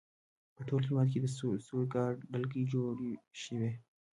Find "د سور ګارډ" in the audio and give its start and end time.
1.21-2.17